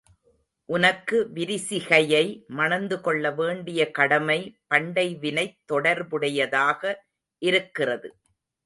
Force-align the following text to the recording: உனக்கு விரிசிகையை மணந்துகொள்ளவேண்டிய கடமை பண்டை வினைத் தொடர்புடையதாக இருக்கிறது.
உனக்கு 0.69 1.17
விரிசிகையை 1.33 2.23
மணந்துகொள்ளவேண்டிய 2.57 3.91
கடமை 3.91 4.39
பண்டை 4.67 5.07
வினைத் 5.15 5.57
தொடர்புடையதாக 5.65 6.81
இருக்கிறது. 7.41 8.09